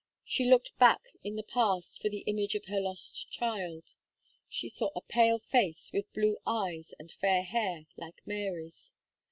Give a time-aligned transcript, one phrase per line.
[0.23, 3.93] She looked back in the past for the image of her lost child.
[4.49, 8.95] She saw a pale face, with blue eyes and fair hair, like Mary's.